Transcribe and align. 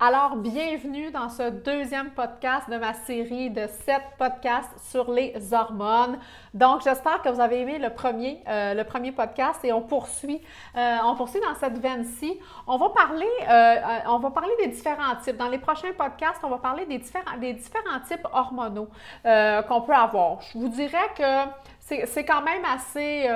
Alors, 0.00 0.34
bienvenue 0.34 1.12
dans 1.12 1.28
ce 1.28 1.50
deuxième 1.50 2.10
podcast 2.10 2.68
de 2.68 2.76
ma 2.76 2.94
série 2.94 3.48
de 3.50 3.68
sept 3.68 4.02
podcasts 4.18 4.76
sur 4.90 5.12
les 5.12 5.54
hormones. 5.54 6.18
Donc, 6.52 6.82
j'espère 6.82 7.22
que 7.22 7.28
vous 7.28 7.40
avez 7.40 7.60
aimé 7.60 7.78
le 7.78 7.90
premier, 7.90 8.42
euh, 8.48 9.12
podcast 9.16 9.64
et 9.64 9.72
on 9.72 9.82
poursuit, 9.82 10.42
euh, 10.76 10.96
on 11.04 11.14
poursuit 11.14 11.40
dans 11.40 11.54
cette 11.54 11.78
veine-ci. 11.78 12.40
On 12.66 12.76
va 12.76 12.88
parler, 12.88 13.28
euh, 13.48 13.76
on 14.08 14.18
va 14.18 14.30
parler 14.32 14.52
des 14.64 14.66
différents 14.66 15.14
types. 15.22 15.36
Dans 15.36 15.48
les 15.48 15.58
prochains 15.58 15.92
podcasts, 15.96 16.40
on 16.42 16.50
va 16.50 16.58
parler 16.58 16.86
des 16.86 16.98
différents, 16.98 17.38
des 17.38 17.52
différents 17.52 18.00
types 18.00 18.26
hormonaux 18.32 18.88
qu'on 19.22 19.80
peut 19.82 19.94
avoir. 19.94 20.40
Je 20.40 20.58
vous 20.58 20.68
dirais 20.68 21.08
que 21.16 21.48
c'est 21.78 22.24
quand 22.24 22.42
même 22.42 22.64
assez. 22.64 23.30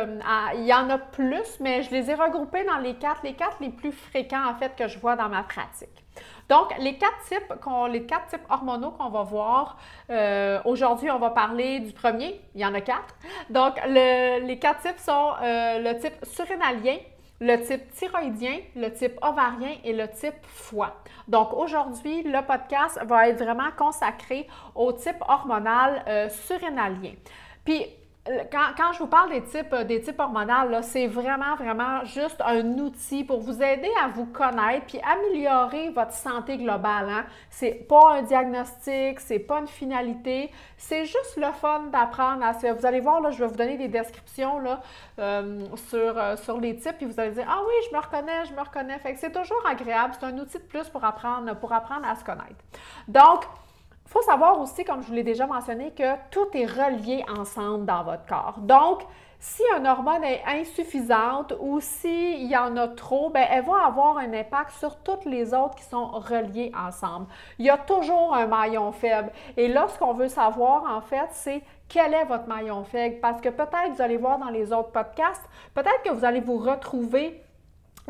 il 0.56 0.66
y 0.66 0.74
en 0.74 0.90
a 0.90 0.98
plus, 0.98 1.60
mais 1.60 1.84
je 1.84 1.92
les 1.92 2.10
ai 2.10 2.14
regroupés 2.14 2.64
dans 2.64 2.78
les 2.78 2.94
quatre, 2.94 3.22
les 3.22 3.34
quatre 3.34 3.58
les 3.60 3.70
plus 3.70 3.92
fréquents 3.92 4.44
en 4.44 4.56
fait 4.56 4.74
que 4.74 4.88
je 4.88 4.98
vois 4.98 5.14
dans 5.14 5.28
ma 5.28 5.44
pratique. 5.44 6.07
Donc, 6.48 6.72
les 6.78 6.96
quatre 6.96 7.18
types, 7.26 8.44
hormonaux 8.48 8.90
qu'on 8.92 9.10
va 9.10 9.22
voir, 9.22 9.76
euh, 10.10 10.60
aujourd'hui, 10.64 11.10
on 11.10 11.18
va 11.18 11.30
parler 11.30 11.80
du 11.80 11.92
premier, 11.92 12.40
il 12.54 12.60
y 12.60 12.66
en 12.66 12.74
a 12.74 12.80
quatre. 12.80 13.14
Donc, 13.50 13.74
les 13.86 14.58
quatre 14.60 14.80
types 14.82 14.98
sont 14.98 15.32
euh, 15.42 15.78
le 15.78 15.98
type 15.98 16.14
surrénalien, 16.24 16.96
le 17.40 17.56
type 17.64 17.90
thyroïdien, 17.92 18.58
le 18.74 18.92
type 18.92 19.18
ovarien 19.22 19.76
et 19.84 19.92
le 19.92 20.08
type 20.08 20.34
foie. 20.42 20.96
Donc 21.28 21.52
aujourd'hui, 21.52 22.22
le 22.24 22.44
podcast 22.44 22.98
va 23.04 23.28
être 23.28 23.42
vraiment 23.42 23.70
consacré 23.76 24.48
au 24.74 24.92
type 24.92 25.22
hormonal 25.28 26.02
euh, 26.08 26.28
surrénalien. 26.28 27.12
Puis 27.64 27.86
quand, 28.50 28.92
je 28.92 28.98
vous 28.98 29.06
parle 29.06 29.30
des 29.30 29.42
types, 29.42 29.72
euh, 29.72 29.84
des 29.84 30.00
types 30.00 30.18
hormonaux, 30.18 30.82
c'est 30.82 31.06
vraiment, 31.06 31.54
vraiment 31.56 32.04
juste 32.04 32.40
un 32.44 32.78
outil 32.78 33.24
pour 33.24 33.40
vous 33.40 33.62
aider 33.62 33.90
à 34.02 34.08
vous 34.08 34.26
connaître 34.26 34.86
puis 34.86 35.00
améliorer 35.00 35.90
votre 35.90 36.12
santé 36.12 36.58
globale. 36.58 37.08
Hein. 37.08 37.24
C'est 37.50 37.86
pas 37.88 38.14
un 38.14 38.22
diagnostic, 38.22 39.20
c'est 39.20 39.38
pas 39.38 39.60
une 39.60 39.66
finalité, 39.66 40.50
c'est 40.76 41.04
juste 41.04 41.36
le 41.36 41.52
fun 41.52 41.84
d'apprendre 41.92 42.44
à 42.44 42.52
Vous 42.52 42.86
allez 42.86 43.00
voir, 43.00 43.20
là, 43.20 43.30
je 43.30 43.38
vais 43.38 43.46
vous 43.46 43.56
donner 43.56 43.76
des 43.76 43.88
descriptions 43.88 44.62
euh, 45.18 45.60
sur, 45.88 46.18
euh, 46.18 46.36
sur 46.36 46.60
les 46.60 46.76
types, 46.76 46.96
puis 46.98 47.06
vous 47.06 47.18
allez 47.18 47.32
dire 47.32 47.46
Ah 47.48 47.60
oui, 47.66 47.74
je 47.88 47.96
me 47.96 48.00
reconnais, 48.00 48.44
je 48.46 48.52
me 48.52 48.60
reconnais. 48.60 48.98
Fait 48.98 49.14
que 49.14 49.20
c'est 49.20 49.32
toujours 49.32 49.62
agréable, 49.66 50.14
c'est 50.18 50.26
un 50.26 50.38
outil 50.38 50.58
de 50.58 50.64
plus 50.64 50.88
pour 50.88 51.04
apprendre, 51.04 51.54
pour 51.56 51.72
apprendre 51.72 52.06
à 52.06 52.14
se 52.14 52.24
connaître. 52.24 52.64
Donc, 53.06 53.44
il 54.08 54.12
faut 54.12 54.22
savoir 54.22 54.58
aussi, 54.58 54.84
comme 54.84 55.02
je 55.02 55.08
vous 55.08 55.12
l'ai 55.12 55.22
déjà 55.22 55.46
mentionné, 55.46 55.90
que 55.90 56.14
tout 56.30 56.48
est 56.54 56.64
relié 56.64 57.22
ensemble 57.28 57.84
dans 57.84 58.02
votre 58.04 58.24
corps. 58.24 58.54
Donc, 58.58 59.02
si 59.38 59.62
une 59.76 59.86
hormone 59.86 60.24
est 60.24 60.42
insuffisante 60.46 61.52
ou 61.60 61.78
s'il 61.78 62.44
y 62.44 62.56
en 62.56 62.74
a 62.78 62.88
trop, 62.88 63.28
ben, 63.28 63.46
elle 63.50 63.66
va 63.66 63.84
avoir 63.84 64.16
un 64.16 64.32
impact 64.32 64.70
sur 64.78 64.96
toutes 64.96 65.26
les 65.26 65.52
autres 65.52 65.74
qui 65.74 65.84
sont 65.84 66.06
reliées 66.06 66.72
ensemble. 66.74 67.26
Il 67.58 67.66
y 67.66 67.70
a 67.70 67.76
toujours 67.76 68.34
un 68.34 68.46
maillon 68.46 68.92
faible. 68.92 69.30
Et 69.58 69.68
là, 69.68 69.86
ce 69.88 69.98
qu'on 69.98 70.14
veut 70.14 70.28
savoir, 70.28 70.84
en 70.90 71.02
fait, 71.02 71.28
c'est 71.32 71.62
quel 71.86 72.14
est 72.14 72.24
votre 72.24 72.48
maillon 72.48 72.84
faible. 72.84 73.20
Parce 73.20 73.42
que 73.42 73.50
peut-être, 73.50 73.92
vous 73.94 74.00
allez 74.00 74.16
voir 74.16 74.38
dans 74.38 74.48
les 74.48 74.72
autres 74.72 74.90
podcasts, 74.90 75.44
peut-être 75.74 76.02
que 76.02 76.10
vous 76.10 76.24
allez 76.24 76.40
vous 76.40 76.56
retrouver 76.56 77.42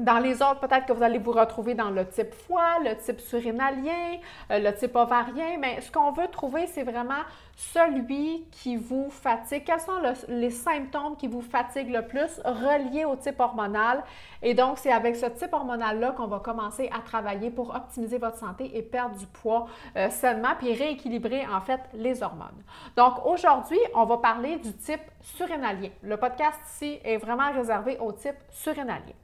dans 0.01 0.19
les 0.19 0.43
autres, 0.43 0.61
peut-être 0.61 0.87
que 0.87 0.93
vous 0.93 1.03
allez 1.03 1.19
vous 1.19 1.33
retrouver 1.33 1.75
dans 1.75 1.91
le 1.91 2.07
type 2.07 2.33
foie, 2.33 2.79
le 2.85 2.97
type 2.97 3.21
surrénalien, 3.21 4.19
euh, 4.51 4.59
le 4.61 4.73
type 4.75 4.95
ovarien, 4.95 5.59
mais 5.59 5.81
ce 5.81 5.91
qu'on 5.91 6.13
veut 6.13 6.29
trouver, 6.29 6.67
c'est 6.69 6.85
vraiment 6.85 7.23
celui 7.57 8.45
qui 8.53 8.77
vous 8.77 9.11
fatigue. 9.11 9.65
Quels 9.65 9.81
sont 9.81 10.01
les 10.29 10.51
symptômes 10.51 11.17
qui 11.17 11.27
vous 11.27 11.41
fatiguent 11.41 11.91
le 11.91 12.07
plus 12.07 12.41
reliés 12.45 13.05
au 13.05 13.17
type 13.17 13.41
hormonal? 13.41 14.05
Et 14.41 14.55
donc, 14.55 14.79
c'est 14.79 14.93
avec 14.93 15.17
ce 15.17 15.27
type 15.27 15.53
hormonal-là 15.53 16.13
qu'on 16.13 16.29
va 16.29 16.39
commencer 16.39 16.89
à 16.97 17.01
travailler 17.01 17.51
pour 17.51 17.75
optimiser 17.75 18.19
votre 18.19 18.39
santé 18.39 18.77
et 18.77 18.83
perdre 18.83 19.17
du 19.17 19.27
poids 19.27 19.67
euh, 19.97 20.09
sainement, 20.11 20.55
puis 20.59 20.75
rééquilibrer 20.75 21.45
en 21.47 21.61
fait 21.61 21.81
les 21.95 22.23
hormones. 22.23 22.63
Donc, 22.97 23.27
aujourd'hui, 23.27 23.81
on 23.95 24.05
va 24.05 24.19
parler 24.19 24.57
du 24.59 24.73
type 24.75 25.03
surrénalien. 25.21 25.91
Le 26.03 26.17
podcast 26.17 26.61
ici 26.69 27.01
est 27.03 27.17
vraiment 27.17 27.53
réservé 27.53 27.99
au 27.99 28.13
type 28.13 28.37
surrénalien. 28.51 29.15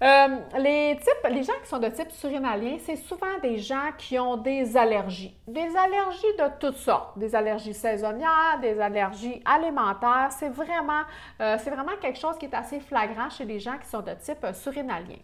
Euh, 0.00 0.28
les 0.58 1.42
gens 1.42 1.52
qui 1.62 1.68
sont 1.68 1.78
de 1.78 1.88
type 1.88 2.10
surrénalien, 2.12 2.76
c'est 2.84 2.96
souvent 2.96 3.38
des 3.42 3.58
gens 3.58 3.90
qui 3.96 4.18
ont 4.18 4.36
des 4.36 4.76
allergies. 4.76 5.36
Des 5.46 5.76
allergies 5.76 6.36
de 6.38 6.58
toutes 6.60 6.76
sortes. 6.76 7.18
Des 7.18 7.34
allergies 7.34 7.74
saisonnières, 7.74 8.58
des 8.60 8.80
allergies 8.80 9.42
alimentaires. 9.44 10.28
C'est 10.30 10.50
vraiment, 10.50 11.02
euh, 11.40 11.56
quelque 12.00 12.18
chose 12.18 12.38
qui 12.38 12.46
est 12.46 12.54
assez 12.54 12.78
flagrant 12.80 13.28
chez 13.30 13.44
les 13.44 13.58
gens 13.58 13.76
qui 13.78 13.88
sont 13.88 14.00
de 14.00 14.12
type 14.14 14.46
surrénalien. 14.54 15.16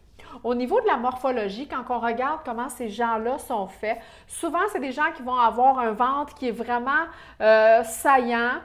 Au 0.42 0.54
niveau 0.54 0.80
de 0.80 0.86
la 0.86 0.96
morphologie, 0.96 1.68
quand 1.68 1.84
on 1.94 2.00
regarde 2.00 2.40
comment 2.44 2.68
ces 2.68 2.88
gens-là 2.88 3.38
sont 3.38 3.66
faits, 3.68 3.98
souvent, 4.26 4.58
c'est 4.72 4.80
des 4.80 4.92
gens 4.92 5.12
qui 5.14 5.22
vont 5.22 5.36
avoir 5.36 5.78
un 5.78 5.92
ventre 5.92 6.34
qui 6.34 6.48
est 6.48 6.52
vraiment 6.52 7.04
euh, 7.40 7.84
saillant, 7.84 8.60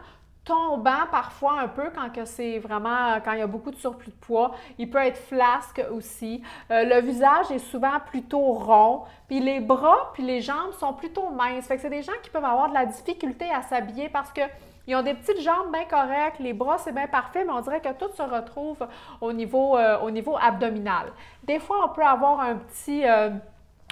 tombant 0.46 1.06
parfois 1.12 1.60
un 1.60 1.68
peu 1.68 1.92
quand 1.94 2.12
que 2.12 2.26
c'est 2.26 2.60
vraiment 2.60 3.20
quand 3.24 3.34
il 3.34 3.40
y 3.40 3.44
a 3.44 3.48
beaucoup 3.48 3.72
de 3.72 3.76
surplus 3.76 4.12
de 4.12 4.16
poids. 4.16 4.52
Il 4.78 4.90
peut 4.90 5.00
être 5.00 5.18
flasque 5.18 5.82
aussi. 5.92 6.42
Euh, 6.72 6.84
le 6.86 7.02
visage 7.02 7.52
est 7.52 7.60
souvent 7.60 8.00
plutôt 8.06 8.54
rond, 8.54 9.04
puis 9.28 9.40
les 9.40 9.60
bras 9.60 10.12
puis 10.14 10.24
les 10.24 10.42
jambes 10.42 10.74
sont 10.80 10.94
plutôt 10.94 11.30
minces. 11.30 11.68
Fait 11.68 11.76
que 11.76 11.82
c'est 11.82 11.90
des 11.90 12.02
gens 12.02 12.14
qui 12.24 12.30
peuvent 12.30 12.46
avoir 12.46 12.70
de 12.70 12.74
la 12.74 12.86
difficulté 12.86 13.46
à 13.52 13.62
s'habiller 13.62 14.10
parce 14.10 14.32
que 14.32 14.42
ils 14.90 14.96
ont 14.96 15.04
des 15.04 15.14
petites 15.14 15.40
jambes 15.42 15.72
bien 15.72 15.86
correctes, 15.86 16.40
les 16.40 16.54
bras 16.54 16.80
c'est 16.80 16.92
bien 16.92 17.06
parfait, 17.06 17.46
mais 17.46 17.52
on 17.52 17.62
dirait 17.62 17.80
que 17.80 17.94
tout 17.94 18.12
se 18.12 18.24
retrouve 18.24 18.88
au 19.22 19.32
niveau, 19.32 19.78
euh, 19.78 19.98
abdominal. 20.42 21.12
Des 21.44 21.60
fois, 21.60 21.86
on 21.86 21.90
peut 21.90 22.04
avoir 22.04 22.40
un 22.40 22.56
petit 22.56 23.06
euh, 23.06 23.30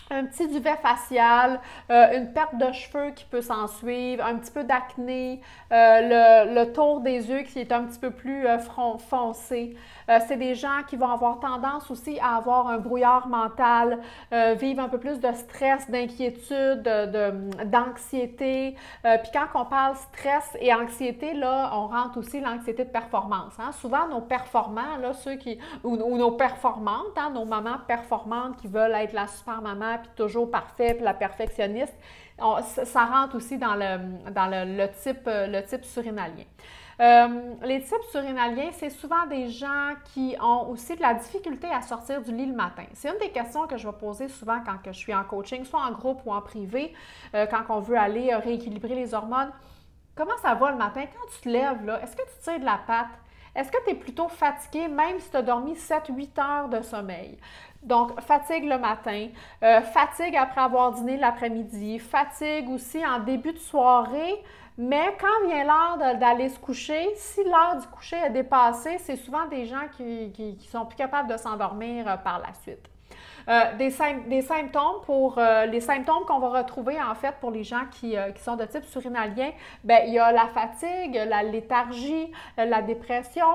un 0.10 0.26
petit 0.26 0.48
duvet 0.48 0.76
facial, 0.78 1.60
euh, 1.90 2.18
une 2.18 2.32
perte 2.32 2.56
de 2.58 2.72
cheveux 2.72 3.12
qui 3.12 3.26
peut 3.26 3.42
s'en 3.42 3.68
suivre, 3.68 4.24
un 4.26 4.36
petit 4.36 4.52
peu 4.52 4.64
d'acné, 4.64 5.42
euh, 5.72 6.46
le, 6.46 6.72
tour 6.72 7.02
des 7.02 7.30
yeux 7.30 7.42
qui 7.42 7.60
est 7.60 7.72
un 7.72 7.84
petit 7.84 8.00
peu 8.00 8.12
plus 8.12 8.46
euh, 8.46 8.58
foncé. 9.10 9.76
c'est 10.28 10.38
des 10.38 10.56
gens 10.56 10.84
qui 10.88 10.96
vont 10.96 11.10
avoir 11.10 11.40
tendance 11.40 11.90
aussi 11.92 12.18
à 12.20 12.38
avoir 12.38 12.68
un 12.68 12.78
brouillard 12.78 13.28
mental, 13.28 14.00
vivre 14.58 14.82
un 14.82 14.90
peu 14.90 15.00
plus 15.00 15.20
de 15.20 15.32
stress, 15.34 15.90
d'inquiétude, 15.90 16.84
d'anxiété. 17.66 18.76
Puis 19.04 19.32
quand 19.34 19.48
on 19.56 19.66
parle 19.66 19.96
stress 19.96 20.56
et 20.62 20.74
anxiété, 20.74 21.34
là, 21.34 21.72
on 21.74 21.88
rentre 21.88 22.18
aussi 22.20 22.40
l'anxiété 22.40 22.86
de 22.86 22.90
performance. 22.90 23.54
Hein. 23.60 23.72
Souvent, 23.74 24.08
nos 24.08 24.22
performants, 24.22 24.98
là, 25.02 25.14
ceux 25.14 25.36
qui, 25.36 25.58
ou, 25.84 25.98
nos 25.98 26.32
performantes, 26.32 27.18
hein, 27.18 27.32
nos 27.34 27.46
mamans 27.46 27.80
performantes 27.88 28.58
qui 28.58 28.68
veulent 28.68 28.96
être 28.96 29.14
la 29.14 29.28
super 29.28 29.62
maman 29.62 29.97
puis 29.98 30.10
toujours 30.16 30.50
parfait, 30.50 30.94
puis 30.94 31.04
la 31.04 31.14
perfectionniste, 31.14 31.96
ça, 32.84 33.06
rentre 33.06 33.36
aussi 33.36 33.58
dans 33.58 33.76
le, 33.76 34.32
dans 34.32 34.48
le, 34.48 34.88
type, 35.02 35.26
le 35.26 35.62
type 35.62 35.84
surrénalien. 35.84 36.46
Euh, 37.00 37.54
les 37.64 37.82
types 37.82 38.04
surrénaliens, 38.10 38.72
c'est 38.72 38.90
souvent 38.90 39.28
des 39.28 39.50
gens 39.50 39.94
qui 40.14 40.36
ont 40.42 40.70
aussi 40.70 40.96
de 40.96 41.02
la 41.02 41.14
difficulté 41.14 41.68
à 41.68 41.82
sortir 41.84 42.22
du 42.22 42.32
lit 42.32 42.48
le 42.48 42.56
matin. 42.56 42.86
C'est 42.94 43.10
une 43.10 43.20
des 43.20 43.30
questions 43.30 43.68
que 43.68 43.78
je 43.78 43.88
vais 43.88 43.94
poser 43.94 44.28
souvent 44.30 44.60
quand 44.66 44.78
je 44.88 44.98
suis 44.98 45.14
en 45.14 45.24
coaching, 45.24 45.64
soit 45.64 45.82
en 45.82 45.92
groupe 45.92 46.22
ou 46.26 46.34
en 46.34 46.42
privé, 46.42 46.94
euh, 47.36 47.46
quand 47.46 47.64
on 47.70 47.82
veut 47.82 47.98
aller 47.98 48.32
euh, 48.34 48.40
rééquilibrer 48.40 48.96
les 48.96 49.14
hormones. 49.14 49.52
Comment 50.16 50.38
ça 50.42 50.56
va 50.56 50.72
le 50.72 50.78
matin? 50.78 51.04
Quand 51.06 51.28
tu 51.36 51.42
te 51.42 51.50
lèves, 51.50 52.00
est-ce 52.02 52.16
que 52.16 52.24
tu 52.24 52.42
tires 52.42 52.60
de 52.60 52.66
la 52.66 52.80
patte? 52.88 53.10
Est-ce 53.58 53.72
que 53.72 53.84
tu 53.86 53.90
es 53.90 53.96
plutôt 53.96 54.28
fatigué 54.28 54.88
même 54.88 55.20
si 55.20 55.32
tu 55.32 55.38
as 55.38 55.42
dormi 55.42 55.74
7-8 55.74 56.40
heures 56.40 56.70
de 56.70 56.84
sommeil? 56.84 57.40
Donc, 57.82 58.20
fatigue 58.22 58.66
le 58.66 58.78
matin, 58.78 59.30
euh, 59.64 59.82
fatigue 59.82 60.36
après 60.36 60.62
avoir 60.62 60.92
dîné 60.92 61.18
l'après-midi, 61.18 61.98
fatigue 61.98 62.70
aussi 62.70 63.04
en 63.04 63.20
début 63.20 63.54
de 63.54 63.58
soirée, 63.58 64.44
mais 64.78 65.18
quand 65.20 65.48
vient 65.48 65.64
l'heure 65.64 66.18
d'aller 66.20 66.50
se 66.50 66.60
coucher, 66.60 67.10
si 67.16 67.44
l'heure 67.44 67.78
du 67.82 67.88
coucher 67.88 68.18
est 68.18 68.30
dépassée, 68.30 69.00
c'est 69.00 69.16
souvent 69.16 69.48
des 69.48 69.66
gens 69.66 69.88
qui, 69.98 70.32
qui, 70.32 70.68
sont 70.68 70.86
plus 70.86 70.96
capables 70.96 71.32
de 71.32 71.38
s'endormir 71.38 72.08
euh, 72.08 72.18
par 72.18 72.38
la 72.38 72.54
suite. 72.62 72.88
Euh, 73.50 73.76
des, 73.78 73.94
des, 74.28 74.42
symptômes 74.42 75.02
pour 75.06 75.40
les 75.70 75.80
symptômes 75.80 76.26
qu'on 76.28 76.40
va 76.40 76.50
retrouver 76.50 77.02
en 77.02 77.16
fait 77.16 77.34
pour 77.40 77.52
les 77.52 77.64
gens 77.64 77.86
qui, 77.90 78.16
qui 78.36 78.44
sont 78.44 78.58
de 78.58 78.66
type 78.66 78.84
surinalien, 78.84 79.52
bien, 79.84 80.00
il 80.06 80.14
y 80.14 80.20
a 80.20 80.32
la 80.32 80.48
fatigue, 80.48 81.16
la 81.28 81.44
léthargie, 81.44 82.32
la 82.58 82.82
dépression, 82.82 83.46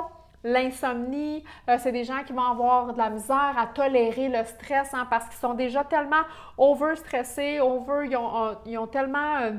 l'insomnie, 0.44 1.44
euh, 1.68 1.76
c'est 1.78 1.92
des 1.92 2.04
gens 2.04 2.22
qui 2.26 2.32
vont 2.32 2.42
avoir 2.42 2.92
de 2.92 2.98
la 2.98 3.10
misère 3.10 3.54
à 3.56 3.66
tolérer 3.66 4.28
le 4.28 4.44
stress 4.44 4.92
hein, 4.92 5.06
parce 5.08 5.26
qu'ils 5.26 5.38
sont 5.38 5.54
déjà 5.54 5.84
tellement 5.84 6.22
over-stressés, 6.58 7.60
over, 7.60 8.06
ils 8.06 8.16
ont, 8.16 8.56
ils 8.66 8.78
ont 8.78 8.86
tellement... 8.86 9.36
Euh, 9.40 9.52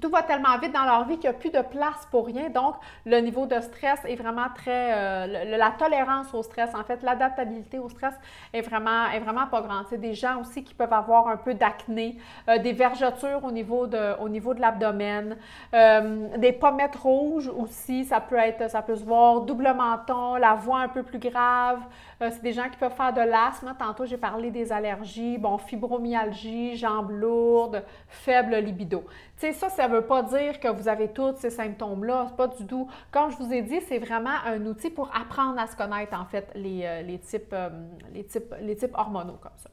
tout 0.00 0.10
va 0.10 0.22
tellement 0.22 0.56
vite 0.58 0.72
dans 0.72 0.84
leur 0.84 1.04
vie 1.06 1.18
qu'il 1.18 1.28
n'y 1.30 1.36
a 1.36 1.38
plus 1.38 1.50
de 1.50 1.60
place 1.60 2.06
pour 2.10 2.26
rien. 2.26 2.48
Donc, 2.48 2.74
le 3.04 3.18
niveau 3.20 3.46
de 3.46 3.60
stress 3.60 4.00
est 4.06 4.16
vraiment 4.16 4.48
très... 4.54 4.92
Euh, 4.92 5.56
la 5.56 5.70
tolérance 5.70 6.32
au 6.34 6.42
stress, 6.42 6.74
en 6.74 6.84
fait, 6.84 7.02
l'adaptabilité 7.02 7.78
au 7.78 7.88
stress 7.88 8.14
est 8.52 8.62
vraiment, 8.62 9.06
est 9.10 9.20
vraiment 9.20 9.46
pas 9.46 9.60
grande. 9.60 9.84
C'est 9.90 10.00
des 10.00 10.14
gens 10.14 10.40
aussi 10.40 10.64
qui 10.64 10.74
peuvent 10.74 10.92
avoir 10.92 11.28
un 11.28 11.36
peu 11.36 11.54
d'acné, 11.54 12.16
euh, 12.48 12.58
des 12.58 12.72
vergetures 12.72 13.44
au 13.44 13.50
niveau 13.50 13.86
de, 13.86 14.18
au 14.20 14.28
niveau 14.28 14.54
de 14.54 14.60
l'abdomen, 14.60 15.36
euh, 15.74 16.36
des 16.38 16.52
pommettes 16.52 16.96
rouges 16.96 17.48
aussi, 17.48 18.04
ça 18.04 18.20
peut 18.20 18.36
être, 18.36 18.70
ça 18.70 18.82
peut 18.82 18.96
se 18.96 19.04
voir, 19.04 19.42
double 19.42 19.72
menton, 19.74 20.36
la 20.36 20.54
voix 20.54 20.80
un 20.80 20.88
peu 20.88 21.02
plus 21.02 21.18
grave. 21.18 21.80
c'est 22.20 22.42
des 22.42 22.52
gens 22.52 22.68
qui 22.70 22.76
peuvent 22.76 22.94
faire 22.94 23.12
de 23.12 23.20
l'asthme. 23.20 23.74
Tantôt, 23.78 24.06
j'ai 24.06 24.16
parlé 24.16 24.50
des 24.50 24.72
allergies, 24.72 25.38
bon, 25.38 25.58
fibromyalgie, 25.58 26.76
jambes 26.76 27.10
lourdes, 27.10 27.82
faible 28.08 28.56
libido. 28.56 29.04
Tu 29.38 29.46
sais, 29.46 29.52
ça, 29.52 29.68
ça 29.70 29.88
ne 29.90 29.96
veut 29.96 30.06
pas 30.06 30.22
dire 30.22 30.60
que 30.60 30.68
vous 30.68 30.88
avez 30.88 31.08
tous 31.08 31.36
ces 31.36 31.50
symptômes-là. 31.50 32.26
C'est 32.28 32.36
pas 32.36 32.48
du 32.48 32.66
tout. 32.66 32.88
Comme 33.10 33.30
je 33.30 33.36
vous 33.36 33.52
ai 33.52 33.62
dit, 33.62 33.80
c'est 33.82 33.98
vraiment 33.98 34.36
un 34.46 34.64
outil 34.66 34.90
pour 34.90 35.10
apprendre 35.14 35.58
à 35.60 35.66
se 35.66 35.76
connaître, 35.76 36.18
en 36.18 36.24
fait, 36.24 36.50
les, 36.54 36.82
euh, 36.84 37.18
types, 37.18 37.52
euh, 37.52 37.68
les, 38.12 38.24
types, 38.24 38.54
les 38.60 38.76
types 38.76 38.94
hormonaux 38.96 39.38
comme 39.40 39.52
ça. 39.56 39.70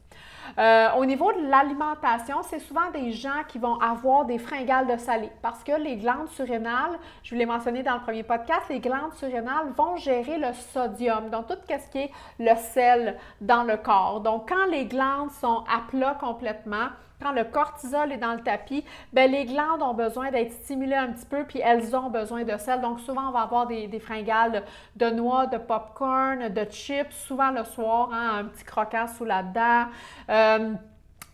Euh, 0.58 0.98
au 0.98 1.06
niveau 1.06 1.31
de 1.34 1.48
l'alimentation, 1.50 2.38
c'est 2.44 2.60
souvent 2.60 2.90
des 2.92 3.12
gens 3.12 3.44
qui 3.48 3.60
vont 3.60 3.80
avoir 3.80 4.25
des 4.25 4.40
fringales 4.40 4.88
de 4.88 4.98
salé 4.98 5.30
parce 5.42 5.64
que 5.64 5.74
les 5.74 5.98
glandes 5.98 6.30
surrénales, 6.30 6.98
je 7.24 7.34
vous 7.34 7.40
l'ai 7.40 7.46
mentionné 7.46 7.84
dans 7.84 7.96
le 7.96 8.02
premier 8.02 8.24
podcast, 8.24 8.63
les 8.70 8.80
glandes 8.80 9.13
surrénales 9.13 9.70
vont 9.75 9.98
gérer 9.98 10.38
le 10.38 10.54
sodium, 10.54 11.30
donc 11.30 11.48
tout 11.48 11.58
ce 11.68 11.92
qui 11.92 12.00
est 12.00 12.12
le 12.40 12.56
sel 12.56 13.18
dans 13.42 13.63
le 13.63 13.78
corps. 13.78 14.22
Donc, 14.22 14.50
quand 14.50 14.66
les 14.72 14.86
glandes 14.86 15.31
sont 15.31 15.63
à 15.70 15.81
plat 15.90 16.18
complètement, 16.20 16.88
quand 17.22 17.31
le 17.31 17.44
cortisol 17.44 18.12
est 18.12 18.18
dans 18.18 18.34
le 18.34 18.42
tapis, 18.42 18.84
bien, 19.12 19.28
les 19.28 19.46
glandes 19.46 19.81
ont 19.81 19.94
besoin 19.94 20.31
d'être 20.31 20.54
stimulées 20.54 20.96
un 20.96 21.12
petit 21.12 21.25
peu, 21.25 21.44
puis 21.44 21.60
elles 21.60 21.96
ont 21.96 22.10
besoin 22.10 22.44
de 22.44 22.58
sel. 22.58 22.81
Donc, 22.81 23.00
souvent, 23.00 23.30
on 23.30 23.31
va 23.31 23.42
avoir 23.42 23.68
des, 23.68 24.00
fringales 24.00 24.64
de, 24.96 25.10
noix, 25.10 25.48
de 25.48 25.58
popcorn, 25.58 26.50
de 26.50 26.66
chips, 26.69 27.16
souvent 27.28 27.52
le 27.52 27.64
soir, 27.64 28.10
hein, 28.14 28.40
un 28.40 28.44
petit 28.46 28.64
croquant 28.64 29.08
sous 29.08 29.25
la 29.25 29.44
dent. 29.44 29.88
Euh, 30.30 30.74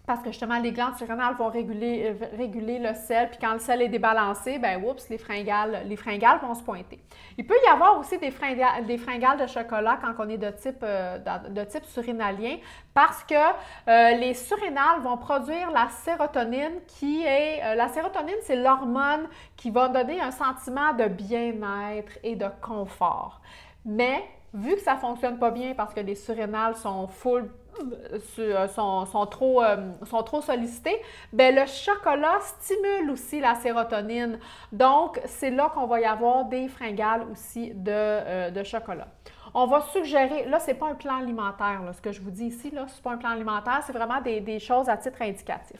parce 0.05 0.21
que 0.21 0.31
justement, 0.31 0.59
les 0.59 0.73
glandes 0.73 0.97
surrénales 0.97 1.35
vont 1.35 1.49
réguler, 1.49 2.13
euh, 2.21 2.25
réguler 2.35 2.77
le 2.77 2.93
sel, 2.93 3.29
puis 3.29 3.37
quand 3.39 3.53
le 3.53 3.59
sel 3.59 3.81
est 3.81 3.87
débalancé, 3.87 4.59
ben 4.59 4.83
oups, 4.83 5.09
les 5.09 5.17
fringales, 5.17 5.83
les 5.85 5.95
fringales 5.95 6.39
vont 6.39 6.53
se 6.53 6.61
pointer. 6.61 6.99
Il 7.37 7.47
peut 7.47 7.55
y 7.65 7.69
avoir 7.69 7.97
aussi 7.97 8.17
des 8.17 8.29
fringales, 8.31 9.37
de 9.39 9.47
chocolat 9.47 9.97
quand 10.01 10.13
on 10.19 10.27
est 10.27 10.37
de 10.37 10.51
type, 10.51 10.83
euh, 10.83 11.19
de 11.49 11.63
type 11.63 11.85
surinalien, 11.85 12.57
parce 12.93 13.23
que 13.23 13.33
euh, 13.33 14.17
les 14.17 14.33
surrénales 14.33 14.99
vont 15.01 15.17
produire 15.17 15.71
la 15.71 15.87
sérotonine, 15.87 16.81
qui 16.85 17.23
est, 17.23 17.75
la 17.75 17.87
sérotonine, 17.87 18.35
c'est 18.41 18.57
l'hormone 18.57 19.29
qui 19.55 19.71
va 19.71 19.87
donner 19.87 20.19
un 20.19 20.31
sentiment 20.31 20.93
de 20.93 21.05
bien-être 21.05 22.19
et 22.23 22.35
de 22.35 22.47
confort. 22.61 23.39
Mais 23.85 24.23
vu 24.53 24.75
que 24.75 24.81
ça 24.81 24.95
ne 24.95 24.99
fonctionne 24.99 25.39
pas 25.39 25.51
bien 25.51 25.73
parce 25.73 25.93
que 25.93 26.01
les 26.01 26.15
surrénales 26.15 26.75
sont 26.75 27.07
full 27.07 27.49
euh, 28.39 28.67
sont, 28.67 29.25
trop, 29.25 29.63
euh, 29.63 29.91
sont 30.05 30.23
trop 30.23 30.41
sollicités, 30.41 30.95
bien, 31.31 31.51
le 31.51 31.65
chocolat 31.65 32.39
stimule 32.41 33.11
aussi 33.11 33.39
la 33.39 33.55
sérotonine. 33.55 34.39
Donc, 34.71 35.19
c'est 35.25 35.49
là 35.49 35.71
qu'on 35.73 35.87
va 35.87 35.99
y 35.99 36.05
avoir 36.05 36.45
des 36.45 36.67
fringales 36.67 37.25
aussi 37.31 37.71
de, 37.73 37.91
euh, 37.91 38.63
chocolat. 38.63 39.07
On 39.53 39.67
va 39.67 39.81
suggérer, 39.81 40.45
là, 40.45 40.59
ce 40.59 40.67
n'est 40.67 40.73
pas 40.73 40.87
un 40.87 40.95
plan 40.95 41.17
alimentaire, 41.17 41.81
ce 41.93 42.01
que 42.01 42.11
je 42.11 42.21
vous 42.21 42.31
dis 42.31 42.45
ici, 42.45 42.69
ce 42.71 42.75
n'est 42.75 43.01
pas 43.03 43.11
un 43.11 43.17
plan 43.17 43.29
alimentaire, 43.29 43.81
c'est 43.85 43.93
vraiment 43.93 44.21
des, 44.21 44.41
des 44.41 44.59
choses 44.59 44.89
à 44.89 44.97
titre 44.97 45.21
indicatif. 45.21 45.79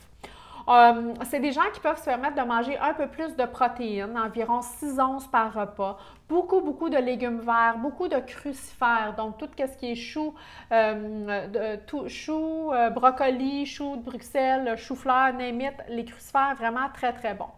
Euh, 0.69 1.13
c'est 1.29 1.39
des 1.39 1.51
gens 1.51 1.69
qui 1.73 1.79
peuvent 1.81 1.99
se 1.99 2.05
permettre 2.05 2.35
de 2.35 2.47
manger 2.47 2.77
un 2.77 2.93
peu 2.93 3.07
plus 3.07 3.35
de 3.35 3.45
protéines, 3.45 4.17
environ 4.17 4.61
6 4.61 4.99
onces 4.99 5.27
par 5.27 5.53
repas, 5.53 5.97
beaucoup, 6.29 6.61
beaucoup 6.61 6.89
de 6.89 6.97
légumes 6.97 7.41
verts, 7.41 7.77
beaucoup 7.77 8.07
de 8.07 8.17
crucifères, 8.19 9.13
donc 9.17 9.37
tout 9.37 9.49
ce 9.57 9.77
qui 9.77 9.91
est 9.91 9.95
chou, 9.95 10.33
euh, 10.71 11.77
chou 12.07 12.71
euh, 12.71 12.89
brocoli, 12.89 13.65
chou 13.65 13.97
de 13.97 14.03
Bruxelles, 14.03 14.77
chou-fleur, 14.77 15.33
némite, 15.33 15.75
les 15.89 16.05
crucifères, 16.05 16.55
vraiment 16.55 16.89
très, 16.93 17.11
très 17.11 17.33
bons. 17.33 17.51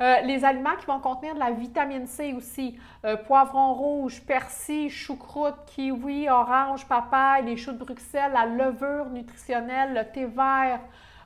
les 0.00 0.44
aliments 0.44 0.76
qui 0.78 0.86
vont 0.86 1.00
contenir 1.00 1.34
de 1.34 1.40
la 1.40 1.50
vitamine 1.50 2.06
C 2.06 2.34
aussi, 2.34 2.78
poivron 3.26 3.74
rouge, 3.74 4.22
persil, 4.26 4.90
choucroute, 4.90 5.56
kiwi, 5.66 6.28
orange, 6.28 6.86
papaye, 6.86 7.44
les 7.44 7.56
choux 7.56 7.72
de 7.72 7.78
Bruxelles, 7.78 8.32
la 8.32 8.46
levure 8.46 9.10
nutritionnelle, 9.10 9.94
le 9.94 10.04
thé 10.04 10.24
vert, 10.24 10.80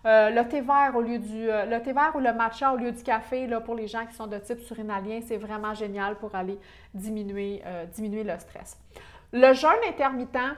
euh, 0.07 0.31
le 0.31 0.49
thé 0.49 0.63
vert 0.63 0.93
euh, 0.97 1.67
le 1.67 1.83
thé 1.83 1.93
ou 2.15 2.21
le 2.21 2.33
matcha 2.33 2.73
au 2.73 2.77
lieu 2.77 2.91
du 2.91 3.03
café 3.03 3.47
pour 3.65 3.75
les 3.75 3.87
gens 3.87 4.07
qui 4.07 4.15
sont 4.15 4.27
de 4.27 4.39
type 4.39 4.61
surinalien, 4.61 5.21
c'est 5.27 5.37
vraiment 5.37 5.75
génial 5.75 6.17
pour 6.17 6.35
aller 6.35 6.59
diminuer, 6.95 7.63
euh, 7.67 7.85
diminuer 7.87 8.25
le 8.25 8.39
stress. 8.39 8.79
Le 9.33 9.53
jeûne 9.53 9.71
intermittent, 9.87 10.57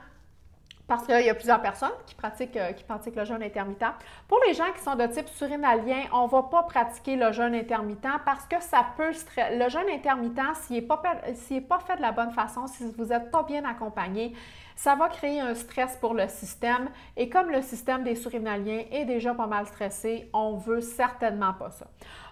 parce 0.93 1.07
qu'il 1.07 1.25
y 1.25 1.29
a 1.29 1.33
plusieurs 1.33 1.59
personnes 1.59 1.89
qui 2.05 2.13
pratiquent, 2.13 2.59
qui 2.77 2.83
pratiquent 2.83 3.15
le 3.15 3.25
jeûne 3.25 3.41
intermittent. 3.41 3.83
Pour 4.27 4.39
les 4.45 4.53
gens 4.53 4.71
qui 4.75 4.83
sont 4.83 4.93
de 4.93 5.07
type 5.07 5.27
surinalien, 5.27 6.03
on 6.13 6.27
ne 6.27 6.29
va 6.29 6.43
pas 6.43 6.61
pratiquer 6.61 7.15
le 7.15 7.31
jeûne 7.31 7.55
intermittent 7.55 8.21
parce 8.23 8.45
que 8.45 8.61
ça 8.61 8.85
peut... 8.95 9.11
Le 9.37 9.69
jeûne 9.69 9.89
intermittent, 9.89 10.55
s'il 10.61 10.75
n'est 10.75 10.81
pas, 10.83 10.97
pas 10.97 11.79
fait 11.79 11.95
de 11.95 12.01
la 12.01 12.11
bonne 12.11 12.29
façon, 12.29 12.67
si 12.67 12.85
vous 12.95 13.05
n'êtes 13.05 13.31
pas 13.31 13.41
bien 13.41 13.65
accompagné, 13.65 14.35
ça 14.75 14.93
va 14.93 15.09
créer 15.09 15.39
un 15.39 15.55
stress 15.55 15.97
pour 15.97 16.13
le 16.13 16.27
système. 16.27 16.89
Et 17.17 17.27
comme 17.27 17.49
le 17.49 17.63
système 17.63 18.03
des 18.03 18.13
surinaliens 18.13 18.83
est 18.91 19.05
déjà 19.05 19.33
pas 19.33 19.47
mal 19.47 19.65
stressé, 19.65 20.29
on 20.31 20.57
veut 20.57 20.81
certainement 20.81 21.53
pas 21.53 21.71
ça. 21.71 21.87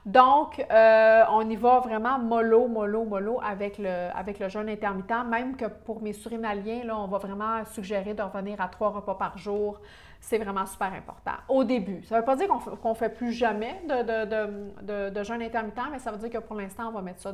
Donc, 0.05 0.65
euh, 0.71 1.23
on 1.29 1.47
y 1.47 1.55
va 1.55 1.79
vraiment 1.79 2.17
mollo, 2.17 2.67
mollo, 2.67 3.03
mollo 3.05 3.39
avec 3.43 3.77
le, 3.77 4.09
avec 4.15 4.47
jeûne 4.49 4.69
intermittent. 4.69 5.25
Même 5.27 5.55
que 5.55 5.65
pour 5.65 6.01
mes 6.01 6.13
surinaliens, 6.13 6.83
là, 6.85 6.97
on 6.97 7.07
va 7.07 7.19
vraiment 7.19 7.63
suggérer 7.65 8.15
de 8.15 8.21
revenir 8.21 8.59
à 8.59 8.67
trois 8.67 8.89
repas 8.89 9.15
par 9.15 9.37
jour. 9.37 9.79
C'est 10.19 10.39
vraiment 10.39 10.65
super 10.65 10.91
important. 10.93 11.33
Au 11.47 11.63
début. 11.63 12.03
Ça 12.03 12.15
ne 12.15 12.19
veut 12.21 12.25
pas 12.25 12.35
dire 12.35 12.47
qu'on 12.81 12.89
ne 12.89 12.95
fait 12.95 13.09
plus 13.09 13.31
jamais 13.31 13.81
de, 13.87 15.09
de, 15.09 15.23
jeûne 15.23 15.41
intermittent, 15.41 15.91
mais 15.91 15.99
ça 15.99 16.11
veut 16.11 16.17
dire 16.17 16.29
que 16.29 16.45
pour 16.45 16.55
l'instant, 16.55 16.87
on 16.87 16.91
va 16.91 17.01
mettre 17.01 17.21
ça 17.21 17.31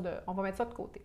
de 0.65 0.73
côté. 0.73 1.01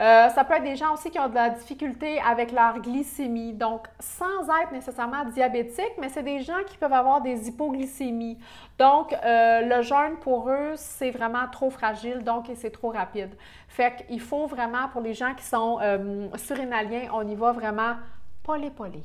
Euh, 0.00 0.28
ça 0.30 0.44
peut 0.44 0.54
être 0.54 0.64
des 0.64 0.76
gens 0.76 0.94
aussi 0.94 1.10
qui 1.10 1.18
ont 1.18 1.28
de 1.28 1.34
la 1.34 1.50
difficulté 1.50 2.20
avec 2.20 2.52
leur 2.52 2.78
glycémie, 2.80 3.52
donc 3.52 3.86
sans 4.00 4.48
être 4.62 4.72
nécessairement 4.72 5.24
diabétique, 5.26 5.92
mais 5.98 6.08
c'est 6.08 6.22
des 6.22 6.40
gens 6.40 6.62
qui 6.66 6.76
peuvent 6.78 6.92
avoir 6.92 7.20
des 7.20 7.48
hypoglycémies. 7.48 8.38
Donc, 8.78 9.12
euh, 9.12 9.60
le 9.62 9.82
jeûne 9.82 10.16
pour 10.20 10.48
eux, 10.48 10.72
c'est 10.76 11.10
vraiment 11.10 11.46
trop 11.50 11.70
fragile, 11.70 12.24
donc 12.24 12.50
c'est 12.54 12.70
trop 12.70 12.90
rapide. 12.90 13.34
Fait 13.68 14.04
qu'il 14.06 14.20
faut 14.20 14.46
vraiment, 14.46 14.88
pour 14.88 15.02
les 15.02 15.14
gens 15.14 15.34
qui 15.34 15.44
sont 15.44 15.78
euh, 15.82 16.28
surinaliens, 16.36 17.08
on 17.12 17.26
y 17.26 17.34
va 17.34 17.52
vraiment 17.52 17.96
polé-polé. 18.42 19.02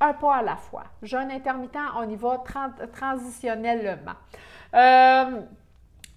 Un 0.00 0.12
pas 0.12 0.36
à 0.36 0.42
la 0.42 0.56
fois. 0.56 0.84
Jeûne 1.02 1.30
intermittent, 1.30 1.76
on 1.96 2.08
y 2.08 2.16
va 2.16 2.42
transitionnellement. 2.92 4.12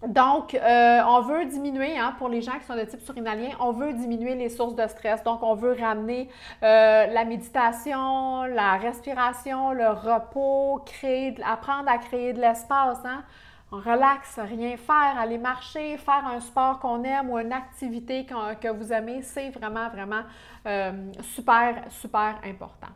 Donc, 0.07 0.56
euh, 0.56 1.01
on 1.06 1.21
veut 1.21 1.45
diminuer, 1.45 1.98
hein, 1.98 2.15
pour 2.18 2.27
les 2.27 2.42
gens 2.42 2.57
qui 2.57 2.65
sont 2.65 2.75
de 2.75 2.83
type 2.83 3.01
surinalien, 3.01 3.50
on 3.59 3.71
veut 3.71 3.94
diminuer 3.94 4.33
les 4.33 4.50
sources 4.50 4.75
de 4.75 4.88
stress. 4.88 5.24
Donc, 5.24 5.44
on 5.44 5.53
veut 5.53 5.75
ramener 5.80 6.27
euh, 6.63 7.06
la 7.06 7.24
méditation, 7.24 8.44
la 8.45 8.77
respiration, 8.77 9.74
le 9.74 9.89
repos, 9.89 10.81
créer, 10.86 11.36
apprendre 11.45 11.88
à 11.88 12.00
créer 12.00 12.33
de 12.33 12.42
l'espace. 12.42 13.00
Hein. 13.06 13.24
On 13.71 13.77
relaxe, 13.77 14.39
rien 14.39 14.75
faire, 14.75 15.20
aller 15.20 15.38
marcher, 15.38 15.98
faire 15.98 16.25
un 16.25 16.39
sport 16.39 16.79
qu'on 16.79 17.03
aime 17.03 17.29
ou 17.29 17.38
une 17.38 17.53
activité 17.53 18.25
que 18.25 18.67
vous 18.67 18.91
aimez, 18.91 19.22
c'est 19.22 19.50
vraiment, 19.51 19.88
vraiment 19.89 20.24
euh, 20.65 20.91
super, 21.22 21.86
super 21.89 22.39
important. 22.43 22.89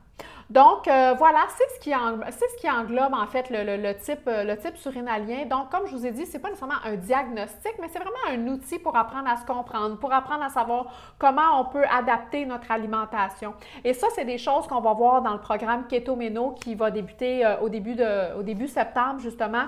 Donc, 0.50 0.88
euh, 0.88 1.15
voilà, 1.17 1.39
c'est 1.57 1.75
ce, 1.75 2.55
qui 2.57 2.69
englobe 2.69 3.13
en 3.13 3.25
fait 3.25 3.48
le, 3.50 3.93
type, 3.93 4.27
euh, 4.27 4.43
le 4.43 4.55
type 4.57 4.77
surinalien. 4.77 5.45
Donc, 5.45 5.72
comme 5.72 5.88
je 5.88 5.95
vous 5.95 6.05
ai 6.05 6.12
dit, 6.12 6.25
ce 6.25 6.34
n'est 6.34 6.39
pas 6.39 6.50
nécessairement 6.50 6.84
un 6.86 6.95
diagnostic, 6.95 7.74
mais 7.79 7.88
c'est 7.91 8.00
vraiment 8.00 8.15
un 8.29 8.48
outil 8.48 8.77
pour 8.77 8.95
apprendre 8.95 9.27
à 9.27 9.38
se 9.38 9.45
comprendre, 9.45 9.98
pour 9.98 10.13
apprendre 10.13 10.43
à 10.43 10.50
savoir 10.50 10.86
comment 11.17 11.60
on 11.60 11.65
peut 11.65 11.84
adapter 11.89 12.45
notre 12.45 12.69
alimentation. 12.72 13.55
Et 13.84 13.93
ça, 13.93 14.07
c'est 14.13 14.25
des 14.25 14.38
choses 14.38 14.67
qu'on 14.67 14.81
va 14.81 14.93
voir 14.93 15.24
dans 15.24 15.34
le 15.34 15.41
programme 15.41 15.88
Keto 15.88 16.15
Meno 16.15 16.51
qui 16.51 16.75
va 16.75 16.91
débuter 16.91 17.43
euh, 17.43 17.60
au, 17.62 17.69
début 17.69 17.95
de, 17.95 18.38
au 18.38 18.43
début 18.43 18.67
septembre, 18.67 19.19
justement. 19.19 19.65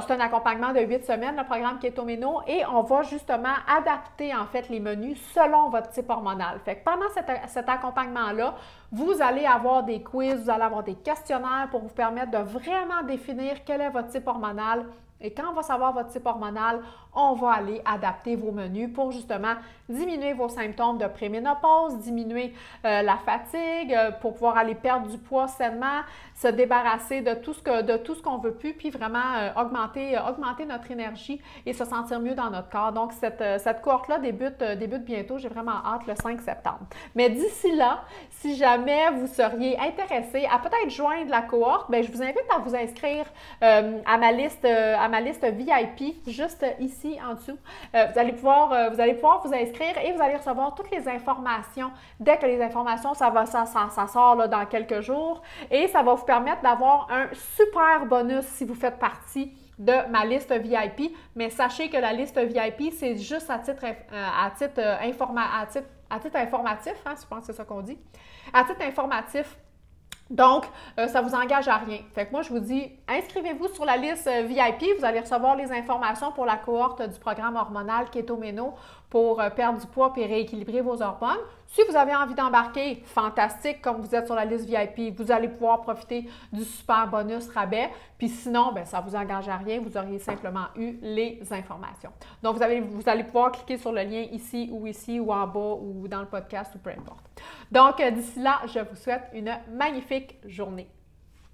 C'est 0.00 0.12
un 0.12 0.20
accompagnement 0.20 0.74
de 0.74 0.80
huit 0.80 1.02
semaines, 1.04 1.36
le 1.36 1.44
programme 1.44 1.78
Ketomeno, 1.78 2.42
et 2.46 2.62
on 2.66 2.82
va 2.82 3.02
justement 3.02 3.54
adapter 3.66 4.34
en 4.34 4.44
fait 4.44 4.68
les 4.68 4.80
menus 4.80 5.18
selon 5.32 5.70
votre 5.70 5.88
type 5.88 6.10
hormonal. 6.10 6.60
Fait 6.64 6.82
pendant 6.84 7.08
cet, 7.46 7.68
accompagnement-là, 7.68 8.54
vous 8.92 9.14
allez 9.22 9.46
avoir 9.46 9.84
des 9.84 10.02
quiz, 10.02 10.44
vous 10.44 10.50
allez 10.50 10.64
avoir 10.64 10.82
des 10.82 10.96
questionnaires 10.96 11.68
pour 11.70 11.80
vous 11.80 11.88
permettre 11.88 12.30
de 12.30 12.38
vraiment 12.38 13.02
définir 13.06 13.64
quel 13.64 13.80
est 13.80 13.88
votre 13.88 14.08
type 14.08 14.28
hormonal 14.28 14.84
Et 15.22 15.32
quand 15.32 15.50
on 15.50 15.54
va 15.54 15.62
savoir 15.62 15.94
votre 15.94 16.10
type 16.10 16.26
hormonal, 16.26 16.82
on 17.18 17.34
va 17.34 17.50
aller 17.50 17.82
adapter 17.84 18.36
vos 18.36 18.52
menus 18.52 18.92
pour 18.94 19.10
justement 19.10 19.56
diminuer 19.88 20.34
vos 20.34 20.48
symptômes 20.48 20.98
de 20.98 21.06
préménopause, 21.06 21.98
diminuer 21.98 22.54
euh, 22.84 23.02
la 23.02 23.16
fatigue, 23.16 23.94
euh, 23.94 24.10
pour 24.20 24.34
pouvoir 24.34 24.58
aller 24.58 24.74
perdre 24.74 25.08
du 25.08 25.18
poids 25.18 25.48
sainement, 25.48 26.02
se 26.34 26.48
débarrasser 26.48 27.22
de 27.22 27.34
tout 27.34 27.54
ce 27.54 27.62
que 27.62 27.82
de 27.82 27.98
qu'on 28.22 28.38
veut 28.38 28.52
plus, 28.52 28.74
puis 28.74 28.90
vraiment 28.90 29.18
euh, 29.36 29.50
augmenter, 29.60 30.64
notre 30.66 30.90
énergie 30.90 31.40
et 31.66 31.72
se 31.72 31.84
sentir 31.84 32.20
mieux 32.20 32.34
dans 32.34 32.50
notre 32.50 32.68
corps. 32.68 32.92
Donc, 32.92 33.12
cette, 33.12 33.42
cette 33.58 33.80
cohorte-là 33.82 34.18
débute, 34.18 34.62
bientôt. 35.04 35.38
J'ai 35.38 35.48
vraiment 35.48 35.84
hâte 35.84 36.06
le 36.06 36.14
5 36.14 36.40
septembre. 36.40 36.80
Mais 37.14 37.30
d'ici 37.30 37.74
là, 37.74 38.02
si 38.30 38.56
jamais 38.56 39.10
vous 39.10 39.26
seriez 39.26 39.78
intéressé 39.78 40.46
à 40.50 40.58
peut-être 40.58 40.90
joindre 40.90 41.30
la 41.30 41.42
cohorte, 41.42 41.90
bien, 41.90 42.02
je 42.02 42.10
vous 42.10 42.22
invite 42.22 42.44
à 42.54 42.58
vous 42.58 42.74
inscrire 42.74 43.26
à 43.60 44.18
ma 44.18 44.32
liste 44.32 44.64
à 44.64 45.08
ma 45.08 45.20
liste 45.20 45.44
VIP 45.44 46.26
juste 46.26 46.64
ici 46.80 47.07
en 47.26 47.34
dessous. 47.34 47.58
vous 47.92 48.18
allez 48.18 48.32
pouvoir 48.32 48.90
vous 48.90 49.00
allez 49.00 49.14
pouvoir 49.14 49.40
vous 49.46 49.54
inscrire 49.54 49.96
et 49.98 50.12
vous 50.12 50.22
allez 50.22 50.36
recevoir 50.36 50.74
toutes 50.74 50.90
les 50.90 51.08
informations. 51.08 51.90
Dès 52.20 52.36
que 52.38 52.46
les 52.46 52.60
informations, 52.62 53.14
ça, 53.14 53.30
va, 53.30 53.46
ça, 53.46 53.64
ça, 53.66 54.06
sort 54.06 54.36
là, 54.36 54.48
dans 54.48 54.66
quelques 54.66 55.00
jours 55.00 55.42
et 55.70 55.88
ça 55.88 56.02
va 56.02 56.14
vous 56.14 56.24
permettre 56.24 56.62
d'avoir 56.62 57.08
un 57.10 57.28
super 57.56 58.06
bonus 58.06 58.44
si 58.44 58.64
vous 58.64 58.74
faites 58.74 58.98
partie 58.98 59.52
de 59.78 60.10
ma 60.10 60.24
liste 60.24 60.52
VIP. 60.52 61.16
Mais 61.34 61.50
sachez 61.50 61.88
que 61.88 61.96
la 61.96 62.12
liste 62.12 62.38
VIP, 62.38 62.92
c'est 62.92 63.16
juste 63.16 63.48
à 63.50 63.58
titre, 63.58 63.84
euh, 63.84 63.94
à 64.12 64.50
titre, 64.50 64.78
euh, 64.78 64.96
à 64.96 65.66
titre, 65.66 65.88
à 66.10 66.18
titre 66.18 66.36
informatif, 66.36 66.94
hein, 67.06 67.14
je 67.20 67.26
pense 67.26 67.40
que 67.40 67.46
c'est 67.46 67.52
ça 67.52 67.64
qu'on 67.64 67.82
dit. 67.82 67.98
À 68.52 68.64
titre 68.64 68.82
informatif, 68.82 69.56
donc, 70.30 70.66
euh, 70.98 71.08
ça 71.08 71.22
ne 71.22 71.28
vous 71.28 71.34
engage 71.34 71.68
à 71.68 71.76
rien. 71.76 71.98
Fait 72.14 72.26
que 72.26 72.32
moi, 72.32 72.42
je 72.42 72.50
vous 72.50 72.58
dis, 72.58 72.90
inscrivez-vous 73.08 73.68
sur 73.68 73.84
la 73.84 73.96
liste 73.96 74.28
VIP. 74.28 74.98
Vous 74.98 75.04
allez 75.04 75.20
recevoir 75.20 75.56
les 75.56 75.72
informations 75.72 76.32
pour 76.32 76.44
la 76.44 76.56
cohorte 76.56 77.00
du 77.08 77.18
programme 77.18 77.56
hormonal 77.56 78.10
Keto 78.10 78.36
Meno 78.36 78.74
pour 79.08 79.40
euh, 79.40 79.48
perdre 79.48 79.80
du 79.80 79.86
poids 79.86 80.12
et 80.16 80.26
rééquilibrer 80.26 80.82
vos 80.82 81.00
hormones. 81.00 81.38
Si 81.66 81.80
vous 81.88 81.96
avez 81.96 82.14
envie 82.14 82.34
d'embarquer, 82.34 83.02
fantastique, 83.06 83.80
comme 83.80 84.02
vous 84.02 84.14
êtes 84.14 84.26
sur 84.26 84.34
la 84.34 84.44
liste 84.44 84.66
VIP, 84.66 85.18
vous 85.18 85.32
allez 85.32 85.48
pouvoir 85.48 85.80
profiter 85.80 86.28
du 86.52 86.64
super 86.64 87.08
bonus 87.08 87.48
rabais. 87.48 87.90
Puis 88.18 88.28
sinon, 88.28 88.72
ben, 88.72 88.84
ça 88.84 89.00
ne 89.00 89.08
vous 89.08 89.16
engage 89.16 89.48
à 89.48 89.56
rien, 89.56 89.80
vous 89.80 89.96
auriez 89.96 90.18
simplement 90.18 90.66
eu 90.76 90.98
les 91.00 91.40
informations. 91.50 92.10
Donc, 92.42 92.56
vous, 92.56 92.64
vous 92.90 93.08
allez 93.08 93.24
pouvoir 93.24 93.52
cliquer 93.52 93.78
sur 93.78 93.92
le 93.92 94.02
lien 94.02 94.26
ici 94.30 94.68
ou 94.72 94.86
ici 94.86 95.20
ou 95.20 95.32
en 95.32 95.46
bas 95.46 95.76
ou 95.80 96.06
dans 96.06 96.20
le 96.20 96.26
podcast 96.26 96.74
ou 96.74 96.78
peu 96.78 96.90
importe. 96.90 97.27
Donc, 97.70 98.00
euh, 98.00 98.10
d'ici 98.10 98.40
là, 98.40 98.60
je 98.66 98.80
vous 98.80 98.96
souhaite 98.96 99.24
une 99.32 99.52
magnifique 99.70 100.36
journée. 100.46 100.88